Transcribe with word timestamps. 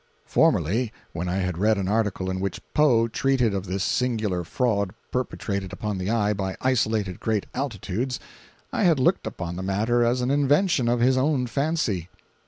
Formerly, 0.25 0.91
when 1.13 1.29
I 1.29 1.35
had 1.35 1.59
read 1.59 1.77
an 1.77 1.87
article 1.87 2.31
in 2.31 2.39
which 2.39 2.59
Poe 2.73 3.07
treated 3.07 3.53
of 3.53 3.67
this 3.67 3.83
singular 3.83 4.43
fraud 4.43 4.95
perpetrated 5.11 5.71
upon 5.71 5.99
the 5.99 6.09
eye 6.09 6.33
by 6.33 6.57
isolated 6.59 7.19
great 7.19 7.45
altitudes, 7.53 8.19
I 8.73 8.81
had 8.81 8.97
looked 8.97 9.27
upon 9.27 9.57
the 9.57 9.61
matter 9.61 10.03
as 10.03 10.21
an 10.21 10.31
invention 10.31 10.87
of 10.89 11.01
his 11.01 11.17
own 11.17 11.45
fancy. 11.45 12.09